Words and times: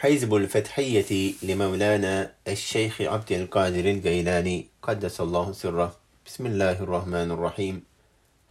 حزب 0.00 0.34
الفتحية 0.34 1.34
لمولانا 1.42 2.32
الشيخ 2.48 3.00
عبد 3.00 3.32
القادر 3.32 3.84
الجيلاني 3.84 4.66
قدس 4.82 5.20
الله 5.20 5.52
سره. 5.52 5.96
بسم 6.26 6.46
الله 6.46 6.82
الرحمن 6.82 7.30
الرحيم. 7.30 7.82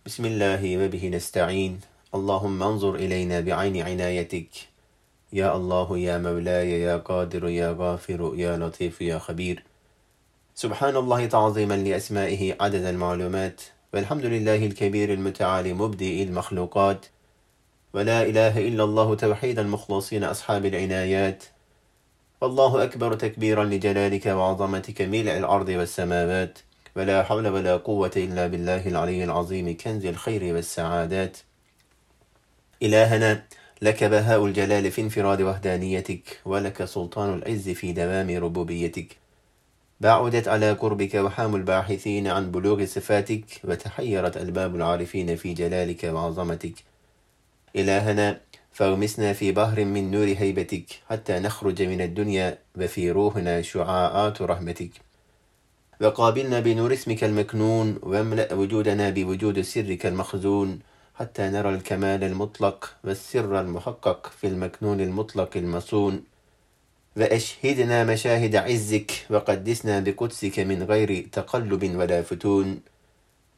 بسم 0.05 0.25
الله 0.25 0.77
وبه 0.77 1.07
نستعين. 1.07 1.79
اللهم 2.15 2.63
انظر 2.63 2.95
إلينا 2.95 3.39
بعين 3.39 3.81
عنايتك. 3.81 4.49
يا 5.33 5.55
الله 5.55 5.97
يا 5.97 6.17
مولاي 6.17 6.81
يا 6.81 6.97
قادر 6.97 7.47
يا 7.49 7.75
غافر 7.79 8.33
يا 8.35 8.57
لطيف 8.57 9.01
يا 9.01 9.17
خبير. 9.19 9.63
سبحان 10.55 10.95
الله 10.95 11.25
تعظيما 11.25 11.77
لأسمائه 11.77 12.55
عدد 12.59 12.83
المعلومات. 12.83 13.61
والحمد 13.93 14.25
لله 14.25 14.65
الكبير 14.65 15.13
المتعالي 15.13 15.73
مبدئ 15.73 16.23
المخلوقات. 16.23 17.05
ولا 17.93 18.21
إله 18.21 18.67
إلا 18.67 18.83
الله 18.83 19.15
توحيد 19.15 19.59
المخلصين 19.59 20.23
أصحاب 20.23 20.65
العنايات. 20.65 21.43
والله 22.41 22.83
أكبر 22.83 23.15
تكبيرا 23.15 23.63
لجلالك 23.63 24.25
وعظمتك 24.25 25.01
ملء 25.01 25.37
الأرض 25.37 25.69
والسماوات. 25.69 26.59
ولا 26.95 27.23
حول 27.23 27.47
ولا 27.47 27.77
قوة 27.77 28.11
إلا 28.17 28.47
بالله 28.47 28.87
العلي 28.87 29.23
العظيم 29.23 29.77
كنز 29.77 30.05
الخير 30.05 30.55
والسعادات. 30.55 31.37
إلهنا 32.83 33.43
لك 33.81 34.03
بهاء 34.03 34.45
الجلال 34.45 34.91
في 34.91 35.01
انفراد 35.01 35.41
وحدانيتك 35.41 36.39
ولك 36.45 36.85
سلطان 36.85 37.33
العز 37.33 37.69
في 37.69 37.93
دوام 37.93 38.29
ربوبيتك. 38.29 39.17
بعدت 40.01 40.47
على 40.47 40.71
قربك 40.71 41.15
وحام 41.15 41.55
الباحثين 41.55 42.27
عن 42.27 42.51
بلوغ 42.51 42.85
صفاتك 42.85 43.45
وتحيرت 43.63 44.37
ألباب 44.37 44.75
العارفين 44.75 45.35
في 45.35 45.53
جلالك 45.53 46.03
وعظمتك. 46.03 46.73
إلهنا 47.77 48.39
فاغمسنا 48.71 49.33
في 49.33 49.51
بحر 49.51 49.85
من 49.85 50.11
نور 50.11 50.35
هيبتك 50.37 50.85
حتى 51.09 51.39
نخرج 51.39 51.81
من 51.81 52.01
الدنيا 52.01 52.57
وفي 52.77 53.11
روحنا 53.11 53.61
شعاعات 53.61 54.41
رحمتك. 54.41 54.91
وقابلنا 56.01 56.59
بنور 56.59 56.93
اسمك 56.93 57.23
المكنون 57.23 57.99
واملأ 58.03 58.53
وجودنا 58.53 59.09
بوجود 59.09 59.61
سرك 59.61 60.05
المخزون 60.05 60.79
حتى 61.15 61.41
نرى 61.49 61.69
الكمال 61.69 62.23
المطلق 62.23 62.95
والسر 63.03 63.61
المحقق 63.61 64.31
في 64.41 64.47
المكنون 64.47 65.01
المطلق 65.01 65.57
المصون. 65.57 66.23
وأشهدنا 67.17 68.03
مشاهد 68.03 68.55
عزك 68.55 69.11
وقدسنا 69.29 69.99
بقدسك 69.99 70.59
من 70.59 70.83
غير 70.83 71.27
تقلب 71.31 71.95
ولا 71.95 72.21
فتون. 72.21 72.79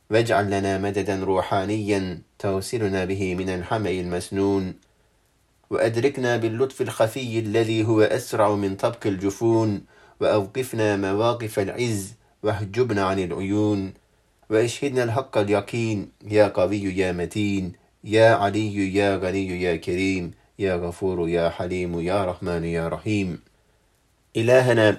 واجعل 0.09 0.52
لنا 0.52 0.77
مددا 0.77 1.23
روحانيا 1.23 2.21
توصلنا 2.39 3.05
به 3.05 3.35
من 3.35 3.49
الحمأ 3.49 3.89
المسنون 3.89 4.73
وأدركنا 5.69 6.38
باللطف 6.38 6.81
الخفي 6.81 7.39
الذي 7.39 7.85
هو 7.85 8.01
أسرع 8.01 8.55
من 8.55 8.75
طبق 8.75 9.07
الجفون 9.07 9.81
وأوقفنا 10.19 10.97
مواقف 10.97 11.59
العز 11.59 12.13
واحجبنا 12.43 13.05
عن 13.05 13.19
العيون. 13.19 13.93
وأشهدنا 14.49 15.03
الحق 15.03 15.38
اليقين 15.38 16.11
يا 16.27 16.47
قوي 16.47 16.83
يا 16.83 17.11
متين 17.11 17.73
يا 18.03 18.29
علي 18.33 18.95
يا 18.95 19.17
غني 19.17 19.61
يا 19.61 19.75
كريم 19.75 20.31
يا 20.59 20.75
غفور 20.75 21.29
يا 21.29 21.49
حليم 21.49 21.99
يا 21.99 22.25
رحمن 22.25 22.63
يا 22.63 22.88
رحيم. 22.88 23.39
إلهنا 24.38 24.97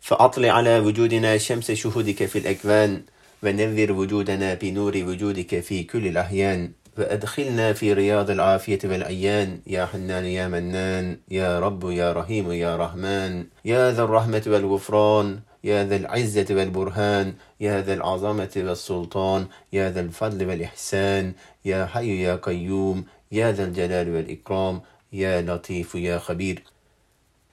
فأطلع 0.00 0.50
على 0.50 0.78
وجودنا 0.78 1.38
شمس 1.38 1.72
شهودك 1.72 2.24
في 2.26 2.38
الأكوان. 2.38 3.02
ونور 3.42 3.92
وجودنا 3.92 4.54
بنور 4.54 4.96
وجودك 4.96 5.60
في 5.60 5.82
كل 5.84 6.06
الأحيان 6.06 6.70
وأدخلنا 6.98 7.72
في 7.72 7.92
رياض 7.92 8.30
العافية 8.30 8.78
والعيان 8.84 9.60
يا 9.66 9.86
حنان 9.86 10.24
يا 10.24 10.48
منان 10.48 11.16
يا 11.30 11.60
رب 11.60 11.90
يا 11.90 12.12
رحيم 12.12 12.52
يا 12.52 12.76
رحمن. 12.76 13.44
يا 13.64 13.92
ذا 13.92 14.02
الرحمة 14.02 14.42
والغفران 14.46 15.38
يا 15.64 15.84
ذا 15.84 15.96
العزة 15.96 16.46
والبرهان 16.50 17.34
يا 17.60 17.82
ذا 17.82 17.94
العظمة 17.94 18.50
والسلطان 18.56 19.46
يا 19.72 19.90
ذا 19.90 20.00
الفضل 20.00 20.46
والإحسان. 20.46 21.32
يا 21.64 21.86
حي 21.86 22.22
يا 22.22 22.34
قيوم 22.36 23.04
يا 23.32 23.52
ذا 23.52 23.64
الجلال 23.64 24.14
والإكرام. 24.14 24.80
يا 25.12 25.42
لطيف 25.42 25.94
يا 25.94 26.18
خبير. 26.18 26.62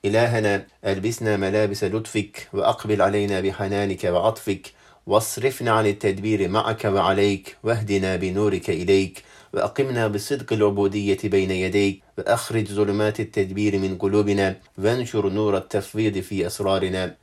إلهنا 0.06 0.66
ألبسنا 0.86 1.38
ملابس 1.38 1.84
لطفك 1.84 2.48
وأقبل 2.54 3.02
علينا 3.02 3.42
بحنانك 3.42 4.04
وعطفك. 4.04 4.72
واصرفنا 5.08 5.72
عن 5.72 5.86
التدبير 5.88 6.50
معك 6.50 6.86
وعليك 6.86 7.58
واهدنا 7.64 8.16
بنورك 8.16 8.70
إليك 8.70 9.24
وأقمنا 9.54 10.08
بصدق 10.08 10.54
العبودية 10.54 11.18
بين 11.24 11.52
يديك 11.52 12.02
وأخرج 12.18 12.68
ظلمات 12.68 13.20
التدبير 13.20 13.80
من 13.80 13.98
قلوبنا 13.98 14.56
وانشر 14.78 15.30
نور 15.30 15.58
التفويض 15.58 16.20
في 16.20 16.48
أسرارنا 16.48 17.16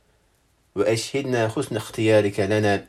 وأشهدنا 0.75 1.49
حسن 1.49 1.75
اختيارك 1.75 2.39
لنا 2.39 2.85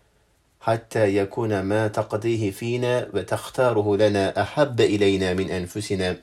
حتى 0.60 1.16
يكون 1.16 1.60
ما 1.60 1.88
تقضيه 1.88 2.50
فينا 2.50 3.08
وتختاره 3.14 3.96
لنا 3.96 4.42
أحب 4.42 4.80
إلينا 4.80 5.34
من 5.34 5.50
أنفسنا. 5.50 6.16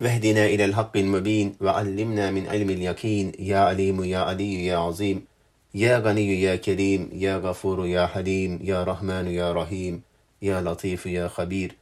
واهدنا 0.00 0.46
إلى 0.46 0.64
الحق 0.64 0.96
المبين 0.96 1.56
وعلمنا 1.60 2.30
من 2.30 2.46
علم 2.48 2.70
اليقين. 2.70 3.32
يا 3.38 3.58
عليم 3.58 4.04
يا 4.04 4.18
علي 4.18 4.66
يا 4.66 4.76
عظيم. 4.76 5.29
يا 5.74 5.98
غني 5.98 6.42
يا 6.42 6.56
كريم 6.56 7.10
يا 7.12 7.36
غفور 7.36 7.86
يا 7.86 8.06
حليم 8.06 8.58
يا 8.62 8.84
رحمن 8.84 9.26
يا 9.26 9.52
رحيم 9.52 10.02
يا 10.42 10.60
لطيف 10.60 11.06
يا 11.06 11.28
خبير. 11.28 11.74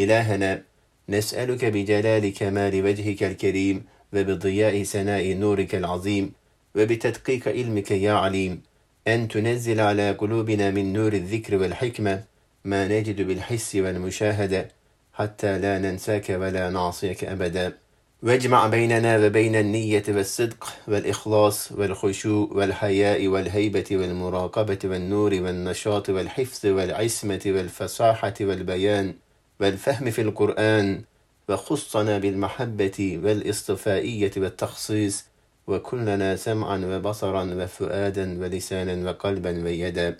إلهنا 0.00 0.62
نسألك 1.08 1.64
بجلال 1.64 2.34
كمال 2.34 2.84
وجهك 2.84 3.22
الكريم 3.22 3.84
وبضياء 4.12 4.82
سناء 4.82 5.32
نورك 5.32 5.74
العظيم 5.74 6.32
وبتدقيق 6.74 7.48
علمك 7.48 7.90
يا 7.90 8.12
عليم. 8.12 8.62
أن 9.08 9.28
تنزل 9.28 9.80
على 9.80 10.10
قلوبنا 10.10 10.70
من 10.70 10.92
نور 10.92 11.12
الذكر 11.12 11.56
والحكمة 11.56 12.24
ما 12.64 12.88
نجد 12.88 13.22
بالحس 13.22 13.76
والمشاهدة 13.76 14.68
حتى 15.12 15.58
لا 15.58 15.78
ننساك 15.78 16.30
ولا 16.30 16.70
نعصيك 16.70 17.24
أبدا. 17.24 17.83
واجمع 18.24 18.66
بيننا 18.66 19.26
وبين 19.26 19.56
النية 19.56 20.02
والصدق 20.08 20.72
والإخلاص 20.88 21.72
والخشوع 21.72 22.48
والحياء 22.52 23.28
والهيبة 23.28 23.84
والمراقبة 23.90 24.78
والنور 24.84 25.34
والنشاط 25.34 26.08
والحفظ 26.08 26.66
والعصمة 26.66 27.40
والفصاحة 27.46 28.34
والبيان 28.40 29.14
والفهم 29.60 30.10
في 30.10 30.20
القرآن 30.22 31.02
وخصنا 31.48 32.18
بالمحبة 32.18 33.20
والإصطفائية 33.24 34.30
والتخصيص 34.36 35.24
وكلنا 35.66 36.36
سمعا 36.36 36.76
وبصرا 36.86 37.54
وفؤادا 37.54 38.40
ولسانا 38.40 39.10
وقلبا 39.10 39.64
ويدا. 39.64 40.16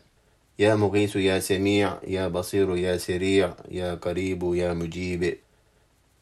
يا 0.59 0.75
مغيث 0.75 1.16
يا 1.16 1.38
سميع 1.41 1.98
يا 2.06 2.28
بصير 2.28 2.76
يا 2.76 2.97
سريع 2.97 3.54
يا 3.70 3.94
قريب 3.94 4.54
يا 4.54 4.72
مجيب. 4.75 5.37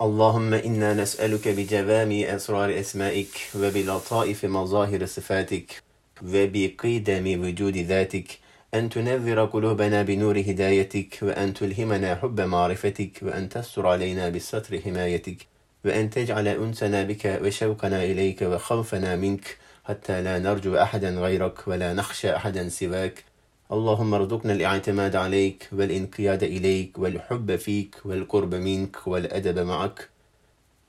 اللهم 0.03 0.55
إنا 0.55 0.95
نسألك 0.95 1.49
بجوامع 1.49 2.35
أسرار 2.37 2.81
أسمائك 2.81 3.29
وبلطائف 3.55 4.45
مظاهر 4.45 5.07
صفاتك 5.07 5.83
وبقدم 6.23 7.41
وجود 7.45 7.77
ذاتك 7.77 8.39
أن 8.75 8.89
تنذر 8.89 9.45
قلوبنا 9.45 10.03
بنور 10.03 10.39
هدايتك 10.39 11.19
وأن 11.23 11.55
تلهمنا 11.55 12.15
حب 12.15 12.41
معرفتك 12.41 13.23
وأن 13.23 13.49
تستر 13.49 13.87
علينا 13.87 14.29
بالستر 14.29 14.81
حمايتك 14.81 15.47
وأن 15.85 16.11
تجعل 16.11 16.49
أنسنا 16.49 17.03
بك 17.03 17.41
وشوقنا 17.43 18.05
إليك 18.05 18.43
وخوفنا 18.43 19.17
منك 19.17 19.57
حتى 19.85 20.23
لا 20.23 20.39
نرجو 20.39 20.77
أحدا 20.77 21.11
غيرك 21.11 21.69
ولا 21.69 21.95
نخشى 21.95 22.37
أحدا 22.37 22.69
سواك. 22.69 23.25
اللهم 23.73 24.15
ارزقنا 24.15 24.53
الاعتماد 24.53 25.17
عليك 25.17 25.69
والانقياد 25.73 26.43
إليك 26.43 26.99
والحب 26.99 27.57
فيك 27.57 27.95
والقرب 28.05 28.55
منك 28.55 29.07
والأدب 29.07 29.59
معك. 29.59 30.09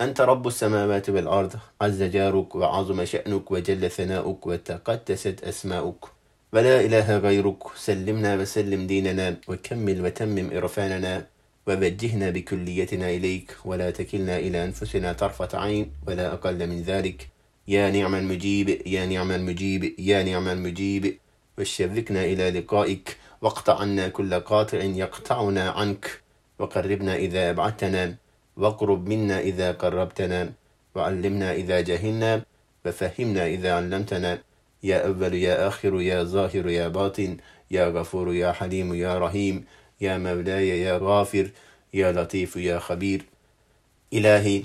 أنت 0.02 0.22
رب 0.22 0.48
السماوات 0.48 1.10
والأرض 1.10 1.54
عز 1.82 2.04
جارك 2.04 2.56
وعظم 2.56 3.06
شأنك 3.06 3.52
وجل 3.52 3.90
ثناؤك 3.92 4.48
وتقدست 4.48 5.44
أسماؤك. 5.44 6.06
ولا 6.54 6.82
إله 6.82 7.18
غيرك 7.18 7.64
سلمنا 7.76 8.36
وسلم 8.36 8.88
ديننا 8.88 9.36
وكمل 9.48 10.02
وتمم 10.02 10.48
إرفاننا 10.58 11.26
ووجهنا 11.68 12.30
بكليتنا 12.30 13.10
إليك. 13.10 13.56
ولا 13.66 13.92
تكلنا 13.92 14.38
إلى 14.40 14.64
أنفسنا 14.64 15.14
طرفة 15.14 15.52
عين 15.54 15.92
ولا 16.08 16.34
أقل 16.34 16.68
من 16.68 16.82
ذلك. 16.82 17.30
يا 17.68 17.92
نعم 17.92 18.16
المجيب 18.16 18.68
يا 18.88 19.06
نعم 19.06 19.32
المجيب 19.32 20.00
يا 20.00 20.24
نعم 20.24 20.48
المجيب. 20.48 21.23
وشركنا 21.58 22.24
إلى 22.26 22.60
لقائك 22.60 23.18
واقطع 23.42 23.80
عنا 23.80 24.08
كل 24.08 24.40
قاطع 24.40 24.78
يقطعنا 24.78 25.70
عنك. 25.70 26.22
وقربنا 26.60 27.16
إذا 27.16 27.50
أبعدتنا 27.50 28.16
واقرب 28.58 29.08
منا 29.10 29.40
إذا 29.40 29.72
قربتنا. 29.72 30.54
وعلمنا 30.96 31.54
إذا 31.54 31.82
جهلنا 31.82 32.42
وفهمنا 32.86 33.48
إذا 33.48 33.74
علمتنا. 33.74 34.42
يا 34.84 35.08
أول 35.08 35.34
يا 35.34 35.68
آخر 35.68 36.02
يا 36.02 36.24
ظاهر 36.24 36.68
يا 36.70 36.88
باطن. 36.88 37.38
يا 37.72 37.88
غفور 37.88 38.34
يا 38.34 38.52
حليم 38.52 38.94
يا 38.94 39.20
رحيم. 39.20 39.66
يا 40.02 40.18
مولاي 40.18 40.82
يا 40.82 41.00
غافر. 41.02 41.50
يا 41.94 42.12
لطيف 42.12 42.56
يا 42.56 42.80
خبير. 42.80 43.26
إلهي 44.14 44.64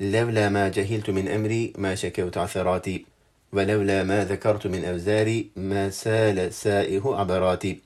لولا 0.00 0.48
ما 0.48 0.68
جهلت 0.68 1.10
من 1.10 1.28
أمري 1.28 1.72
ما 1.78 1.94
شكوت 1.94 2.38
عثراتي. 2.38 3.09
ولولا 3.52 4.04
ما 4.04 4.24
ذكرت 4.24 4.66
من 4.66 4.84
أوزاري 4.84 5.50
ما 5.56 5.90
سال 5.90 6.52
سائه 6.52 7.02
عبراتي. 7.04 7.80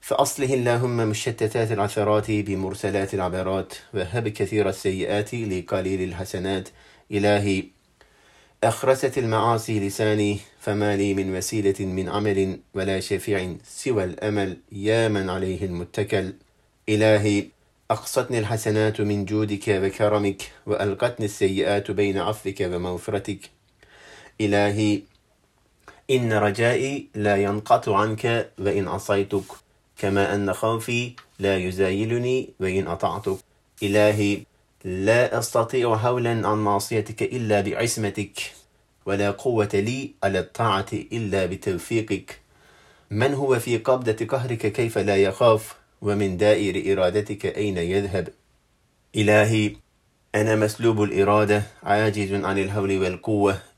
فأصله 0.00 0.54
اللهم 0.54 0.96
مشتتات 0.96 1.72
العثرات 1.72 2.30
بمرسلات 2.30 3.14
العبرات 3.14 3.74
وهب 3.94 4.28
كثير 4.28 4.68
السيئات 4.68 5.34
لقليل 5.34 6.02
الحسنات. 6.08 6.68
إلهي 7.12 7.64
أخرست 8.64 9.18
المعاصي 9.18 9.86
لساني 9.86 10.38
فما 10.60 10.96
لي 10.96 11.14
من 11.14 11.36
وسيلة 11.36 11.86
من 11.86 12.08
عمل 12.08 12.58
ولا 12.74 13.00
شفيع 13.00 13.56
سوى 13.64 14.04
الأمل 14.04 14.56
يا 14.72 15.08
من 15.08 15.30
عليه 15.30 15.64
المتكل. 15.64 16.32
إلهي 16.88 17.44
أقصتني 17.90 18.38
الحسنات 18.38 19.00
من 19.00 19.24
جودك 19.24 19.68
وكرمك 19.68 20.42
وألقتني 20.66 21.26
السيئات 21.26 21.90
بين 21.90 22.18
عفوك 22.18 22.60
ومغفرتك. 22.60 23.59
إلهي 24.40 25.02
إن 26.10 26.32
رجائي 26.32 27.08
لا 27.14 27.36
ينقطع 27.36 27.96
عنك 27.96 28.50
وإن 28.58 28.88
عصيتك 28.88 29.44
كما 29.98 30.34
أن 30.34 30.52
خوفي 30.52 31.12
لا 31.38 31.56
يزايلني 31.56 32.50
وإن 32.60 32.86
أطعتك. 32.86 33.36
إلهي 33.82 34.42
لا 34.84 35.38
أستطيع 35.38 35.94
هولا 35.94 36.48
عن 36.48 36.58
معصيتك 36.58 37.22
إلا 37.22 37.60
بعصمتك 37.60 38.52
ولا 39.06 39.30
قوة 39.30 39.68
لي 39.74 40.14
على 40.22 40.38
الطاعة 40.38 40.86
إلا 40.92 41.46
بتوفيقك. 41.46 42.40
من 43.10 43.34
هو 43.34 43.58
في 43.58 43.78
قبضة 43.78 44.26
قهرك 44.26 44.72
كيف 44.72 44.98
لا 44.98 45.16
يخاف؟ 45.16 45.74
ومن 46.02 46.36
دائر 46.36 46.92
إرادتك 46.92 47.46
أين 47.46 47.76
يذهب؟ 47.78 48.28
إلهي 49.16 49.76
أنا 50.34 50.56
مسلوب 50.56 51.02
الإرادة 51.02 51.62
عاجز 51.82 52.32
عن 52.32 52.58
الهول 52.58 52.98
والقوة. 52.98 53.69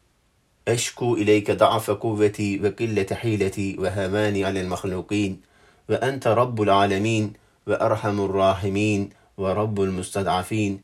أشكو 0.69 1.15
إليك 1.15 1.51
ضعف 1.51 1.91
قوتي 1.91 2.61
وقلة 2.61 3.07
حيلتي 3.13 3.77
وهماني 3.79 4.45
على 4.45 4.61
المخلوقين 4.61 5.41
وأنت 5.89 6.27
رب 6.27 6.63
العالمين 6.63 7.33
وأرحم 7.67 8.21
الراحمين 8.21 9.11
ورب 9.39 9.81
المستضعفين. 9.83 10.81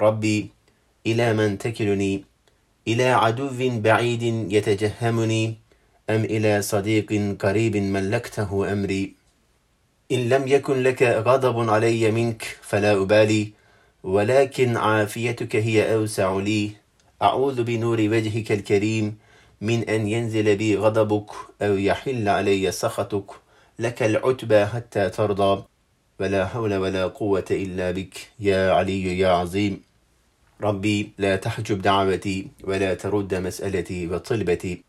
ربي 0.00 0.48
إلى 1.06 1.34
من 1.34 1.58
تكلني؟ 1.58 2.24
إلى 2.88 3.04
عدو 3.04 3.48
بعيد 3.60 4.22
يتجهمني؟ 4.52 5.54
أم 6.10 6.24
إلى 6.24 6.62
صديق 6.62 7.36
قريب 7.40 7.76
ملكته 7.76 8.72
أمري؟ 8.72 9.12
إن 10.12 10.28
لم 10.28 10.48
يكن 10.48 10.82
لك 10.82 11.02
غضب 11.02 11.70
علي 11.70 12.10
منك 12.10 12.42
فلا 12.62 12.92
أبالي 13.02 13.52
ولكن 14.02 14.76
عافيتك 14.76 15.56
هي 15.56 15.94
أوسع 15.94 16.36
لي. 16.36 16.87
أعوذ 17.22 17.62
بنور 17.62 18.00
وجهك 18.00 18.52
الكريم 18.52 19.18
من 19.60 19.88
أن 19.88 20.08
ينزل 20.08 20.56
بي 20.56 20.76
غضبك 20.76 21.30
أو 21.62 21.76
يحل 21.76 22.28
علي 22.28 22.72
سخطك. 22.72 23.30
لك 23.78 24.02
العتبى 24.02 24.66
حتى 24.66 25.10
ترضى. 25.10 25.64
ولا 26.20 26.46
حول 26.46 26.74
ولا 26.74 27.06
قوة 27.06 27.44
إلا 27.50 27.90
بك 27.90 28.14
يا 28.40 28.72
علي 28.72 29.18
يا 29.18 29.28
عظيم. 29.28 29.80
ربي 30.62 31.10
لا 31.18 31.36
تحجب 31.36 31.82
دعوتي 31.82 32.46
ولا 32.64 32.94
ترد 32.94 33.34
مسألتي 33.34 34.06
وطلبتي. 34.06 34.82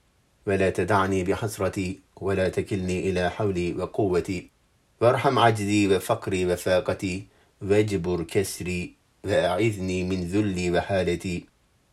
ولا 0.48 0.70
تدعني 0.70 1.24
بحسرتي 1.24 2.00
ولا 2.22 2.50
تكلني 2.50 3.10
إلى 3.10 3.30
حولي 3.30 3.74
وقوتي. 3.74 4.50
وارحم 5.02 5.40
عجزي 5.40 5.96
وفقري 5.96 6.46
وفاقتي. 6.46 7.24
واجبر 7.62 8.24
كسري 8.24 8.94
وأعذني 9.24 10.04
من 10.04 10.24
ذلي 10.24 10.72
وحالتي. 10.72 11.49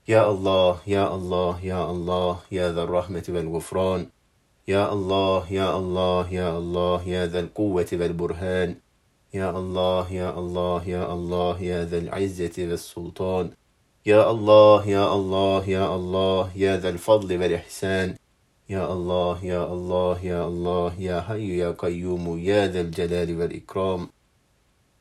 يا 0.08 0.30
الله 0.30 0.78
يا 0.86 1.14
الله 1.14 1.64
يا 1.64 1.90
الله 1.90 2.38
يا 2.52 2.72
ذا 2.72 2.82
الرحمة 2.82 3.26
والغفران 3.28 4.06
يا 4.68 4.92
الله 4.92 5.52
يا 5.52 5.76
الله 5.76 6.32
يا 6.32 6.58
الله 6.58 7.08
يا 7.08 7.26
ذا 7.26 7.40
القوة 7.40 7.86
والبرهان 7.92 8.76
يا 9.34 9.50
الله 9.50 10.12
يا 10.12 10.38
الله 10.38 10.88
يا 10.88 11.12
الله 11.12 11.62
يا 11.62 11.84
ذا 11.84 11.98
العزة 11.98 12.56
والسلطان 12.58 13.50
يا 14.06 14.30
الله 14.30 14.88
يا 14.88 15.14
الله 15.14 15.68
يا 15.68 15.94
الله 15.94 16.50
يا 16.56 16.76
ذا 16.76 16.88
الفضل 16.88 17.38
والإحسان 17.40 18.14
يا 18.70 18.92
الله 18.92 19.44
يا 19.44 19.72
الله 19.72 20.24
يا 20.24 20.46
الله 20.46 20.92
يا 20.98 21.20
حي 21.20 21.58
يا 21.58 21.70
قيوم 21.70 22.38
يا 22.38 22.66
ذا 22.68 22.80
الجلال 22.80 23.38
والإكرام 23.38 24.08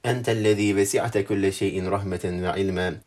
أنت 0.06 0.30
الذي 0.30 0.74
وسعت 0.74 1.18
كل 1.18 1.54
شيء 1.54 1.90
رحمة 1.90 2.40
وعلما 2.44 3.00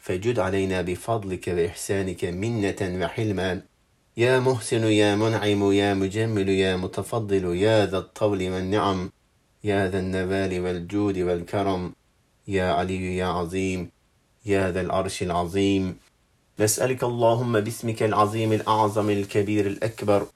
فجد 0.00 0.38
علينا 0.38 0.82
بفضلك 0.82 1.48
وإحسانك 1.48 2.24
منة 2.24 3.04
وحلما. 3.04 3.60
يا 4.16 4.40
محسن 4.40 4.84
يا 4.84 5.16
منعم 5.16 5.72
يا 5.72 5.94
مجمل 5.94 6.48
يا 6.48 6.76
متفضل 6.76 7.56
يا 7.56 7.86
ذا 7.86 7.98
الطول 7.98 8.50
والنعم 8.50 9.10
يا 9.64 9.88
ذا 9.88 9.98
النبال 9.98 10.60
والجود 10.60 11.18
والكرم. 11.18 11.92
يا 12.48 12.72
علي 12.72 13.16
يا 13.16 13.26
عظيم 13.26 13.90
يا 14.46 14.70
ذا 14.70 14.80
العرش 14.80 15.22
العظيم. 15.22 15.96
نسألك 16.60 17.04
اللهم 17.04 17.60
باسمك 17.60 18.02
العظيم 18.02 18.52
الأعظم 18.52 19.10
الكبير 19.10 19.66
الأكبر 19.66 20.26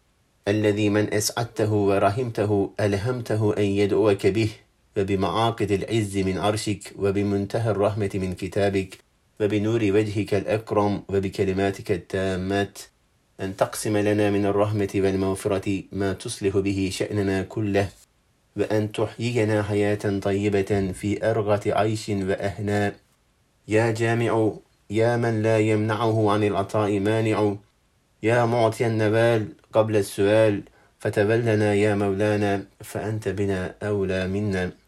الذي 0.48 0.88
من 0.88 1.14
أسعدته 1.14 1.72
ورحمته 1.72 2.70
ألهمته 2.80 3.54
أن 3.58 3.62
يدعوك 3.62 4.26
به 4.26 4.50
وبمعاقد 4.96 5.70
العز 5.72 6.18
من 6.18 6.38
عرشك 6.38 6.92
وبمنتهى 6.98 7.70
الرحمة 7.70 8.10
من 8.14 8.32
كتابك. 8.32 9.03
وبنور 9.40 9.80
وجهك 9.82 10.34
الأكرم 10.34 11.02
وبكلماتك 11.08 11.90
التامات 11.90 12.78
أن 13.40 13.56
تقسم 13.56 13.96
لنا 13.96 14.30
من 14.30 14.46
الرحمة 14.46 14.88
والمغفرة 14.94 15.82
ما 15.92 16.12
تصلح 16.12 16.56
به 16.56 16.90
شأننا 16.92 17.42
كله 17.42 17.88
وأن 18.56 18.92
تحيينا 18.92 19.62
حياة 19.62 20.18
طيبة 20.22 20.92
في 20.92 21.30
أرغة 21.30 21.60
عيش 21.66 22.08
وأهناء. 22.08 22.94
يا 23.68 23.90
جامع 23.90 24.52
يا 24.90 25.16
من 25.16 25.42
لا 25.42 25.58
يمنعه 25.58 26.30
عن 26.30 26.44
العطاء 26.44 27.00
مانع. 27.00 27.54
يا 28.22 28.44
معطي 28.44 28.86
النبال 28.86 29.48
قبل 29.72 29.96
السؤال 29.96 30.62
فتبلنا 30.98 31.74
يا 31.74 31.94
مولانا 31.94 32.64
فأنت 32.80 33.28
بنا 33.28 33.74
أولى 33.82 34.28
منا. 34.28 34.83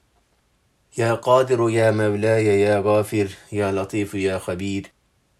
يا 0.98 1.14
قادر 1.14 1.70
يا 1.70 1.90
مولاي 1.90 2.60
يا 2.60 2.82
غافر 2.84 3.28
يا 3.52 3.72
لطيف 3.72 4.14
يا 4.14 4.38
خبير. 4.38 4.86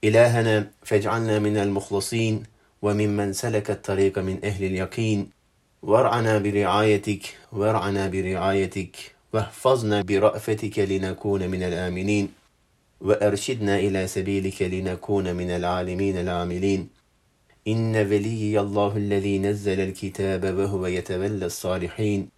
إلهنا 0.05 0.71
فاجعلنا 0.83 1.39
من 1.39 1.57
المخلصين 1.57 2.43
وممن 2.83 3.33
سلك 3.33 3.71
الطريق 3.71 4.19
من 4.19 4.45
أهل 4.45 4.65
اليقين. 4.65 5.31
وارعنا 5.83 6.39
برعايتك 6.39 7.23
وارعنا 7.53 8.09
برعايتك 8.09 8.97
واحفظنا 9.33 10.03
برأفتك 10.03 10.79
لنكون 10.79 11.49
من 11.49 11.63
الآمنين. 11.63 12.29
وأرشدنا 13.01 13.79
إلى 13.79 14.07
سبيلك 14.07 14.63
لنكون 14.63 15.35
من 15.35 15.51
العالمين 15.51 16.17
العاملين. 16.17 16.89
إن 17.69 17.97
ولي 17.97 18.61
الله 18.61 18.97
الذي 18.97 19.39
نزل 19.39 19.81
الكتاب 19.81 20.45
وهو 20.45 20.87
يتولى 20.87 21.47
الصالحين. 21.47 22.36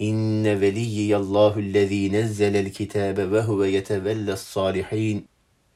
إن 0.00 0.46
ولي 0.46 1.16
الله 1.16 1.58
الذي 1.58 2.08
نزل 2.08 2.56
الكتاب 2.56 3.32
وهو 3.32 3.62
يتولى 3.64 4.32
الصالحين. 4.32 5.24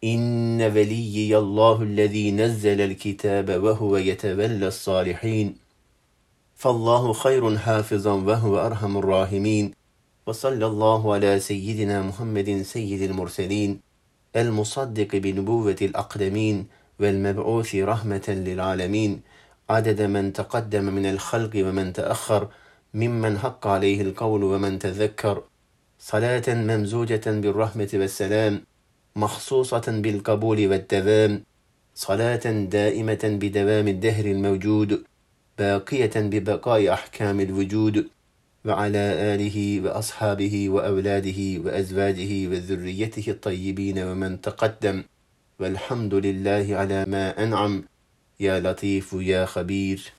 إن 0.05 0.63
ولي 0.63 1.39
الله 1.39 1.83
الذي 1.83 2.31
نزل 2.31 2.81
الكتاب 2.81 3.63
وهو 3.63 3.97
يتولى 3.97 4.67
الصالحين. 4.67 5.57
فالله 6.55 7.13
خير 7.13 7.59
حافظا 7.59 8.13
وهو 8.13 8.67
أرحم 8.67 8.97
الراحمين. 8.97 9.73
وصلى 10.27 10.67
الله 10.67 11.15
على 11.15 11.41
سيدنا 11.41 12.03
محمد 12.03 12.63
سيد 12.63 13.03
المرسلين. 13.03 13.81
المصدق 14.37 15.17
بنبوة 15.17 15.77
الأقدمين 15.83 16.67
والمبعوث 17.01 17.75
رحمة 17.75 18.25
للعالمين. 18.29 19.21
عدد 19.71 20.03
من 20.03 20.33
تقدم 20.33 20.85
من 20.85 21.07
الخلق 21.07 21.53
ومن 21.57 21.93
تأخر. 21.93 22.49
ممن 22.95 23.39
حق 23.39 23.67
عليه 23.67 24.03
القول 24.03 24.45
ومن 24.45 24.79
تذكر. 24.79 25.43
صلاة 25.99 26.43
ممزوجة 26.49 27.27
بالرحمة 27.27 27.89
والسلام 27.95 28.63
مخصوصة 29.17 29.87
بالقبول 29.89 30.67
والدوام. 30.67 31.43
صلاة 31.95 32.45
دائمة 32.71 33.39
بدوام 33.41 33.89
الدهر 33.89 34.25
الموجود 34.25 35.05
باقية 35.59 36.11
ببقاء 36.17 36.93
أحكام 36.93 37.41
الوجود. 37.41 38.09
وعلى 38.65 39.35
آله 39.35 39.81
وأصحابه 39.85 40.69
وأولاده 40.69 41.41
وأزواجه 41.65 42.49
وذريته 42.49 43.31
الطيبين 43.31 43.99
ومن 43.99 44.41
تقدم. 44.41 45.05
والحمد 45.61 46.15
لله 46.15 46.67
على 46.71 47.05
ما 47.09 47.45
أنعم. 47.45 47.85
يا 48.41 48.61
لطيف 48.61 49.13
يا 49.13 49.45
خبير. 49.45 50.13